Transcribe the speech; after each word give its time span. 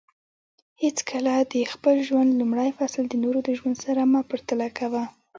حیڅکله 0.83 1.35
د 1.53 1.55
خپل 1.73 1.95
ژوند 2.07 2.29
لومړی 2.39 2.69
فصل 2.77 3.03
د 3.09 3.13
نورو 3.23 3.39
د 3.47 3.49
ژوند 3.59 3.75
سره 3.85 4.01
مه 4.11 4.21
پرتله 4.29 4.67
کوه 4.77 5.03